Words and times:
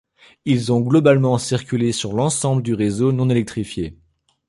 Ils 0.45 0.71
ont 0.71 0.79
globalement 0.81 1.37
circulé 1.37 1.91
sur 1.91 2.13
l'ensemble 2.13 2.63
du 2.63 2.73
réseau 2.73 3.11
non 3.11 3.29
électrifié. 3.29 3.99